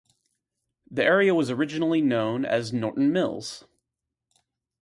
[0.89, 3.65] The area was originally known as Norton Mills.